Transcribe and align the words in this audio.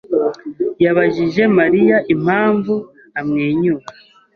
yabajije 0.83 1.43
Mariya 1.57 1.97
impamvu 2.13 2.73
amwenyura. 3.19 3.85